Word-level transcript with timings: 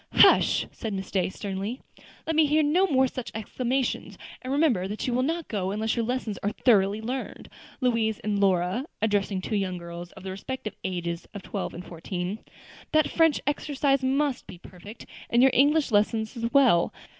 "Hush!" 0.13 0.65
said 0.71 0.93
Miss 0.95 1.11
Day 1.11 1.29
sternly; 1.29 1.79
"let 2.25 2.35
me 2.35 2.47
hear 2.47 2.63
no 2.63 2.87
more 2.87 3.07
such 3.07 3.29
exclamations; 3.35 4.17
and 4.41 4.51
remember 4.51 4.87
that 4.87 5.05
you 5.05 5.13
will 5.13 5.21
not 5.21 5.47
go 5.47 5.69
unless 5.69 5.95
your 5.95 6.03
lessons 6.03 6.39
are 6.41 6.49
thoroughly 6.51 6.99
learned. 6.99 7.49
Louise 7.81 8.17
and 8.21 8.39
Lora," 8.39 8.85
addressing 8.99 9.41
two 9.41 9.55
young 9.55 9.77
girls 9.77 10.11
of 10.13 10.23
the 10.23 10.31
respective 10.31 10.73
ages 10.83 11.27
of 11.35 11.43
twelve 11.43 11.75
and 11.75 11.85
fourteen, 11.85 12.39
"that 12.93 13.11
French 13.11 13.39
exercise 13.45 14.01
must 14.01 14.47
be 14.47 14.57
perfect, 14.57 15.05
and 15.29 15.43
your 15.43 15.51
English 15.53 15.91
lessons 15.91 16.35
as 16.35 16.51
well. 16.51 16.91